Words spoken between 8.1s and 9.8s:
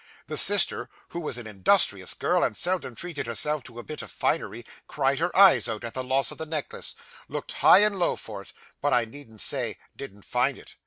for it; but, I needn't say,